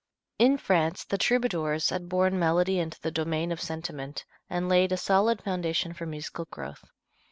In 0.39 0.57
France, 0.57 1.03
the 1.03 1.19
troubadours 1.19 1.91
had 1.91 2.09
borne 2.09 2.39
melody 2.39 2.79
into 2.79 2.99
the 2.99 3.11
domain 3.11 3.51
of 3.51 3.61
sentiment, 3.61 4.25
and 4.49 4.67
laid 4.67 4.91
a 4.91 4.97
solid 4.97 5.43
foundation 5.43 5.93
for 5.93 6.07
musical 6.07 6.45
growth. 6.45 6.83